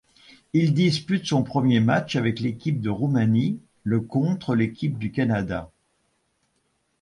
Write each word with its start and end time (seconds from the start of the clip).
Il 0.53 0.73
dispute 0.73 1.27
son 1.27 1.43
premier 1.43 1.79
match 1.79 2.15
avec 2.15 2.39
l'équipe 2.39 2.81
de 2.81 2.89
Roumanie 2.89 3.59
le 3.83 4.01
contre 4.01 4.55
l'équipe 4.55 4.97
du 4.97 5.11
Canada. 5.11 5.69